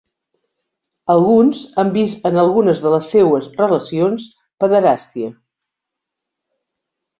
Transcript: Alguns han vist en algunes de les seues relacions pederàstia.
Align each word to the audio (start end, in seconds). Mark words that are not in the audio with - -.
Alguns 1.15 1.59
han 1.83 1.91
vist 1.97 2.25
en 2.31 2.39
algunes 2.45 2.81
de 2.87 2.95
les 2.95 3.11
seues 3.17 3.51
relacions 3.61 4.27
pederàstia. 4.65 5.33